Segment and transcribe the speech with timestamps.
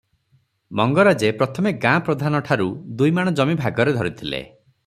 [0.79, 2.69] ମଙ୍ଗରାଜେ ପ୍ରଥମେ ଗାଁ ପ୍ରଧାନ ଠାରୁ
[3.03, 4.45] ଦୁଇମାଣ ଜମି ଭାଗରେ ଧରିଥିଲେ।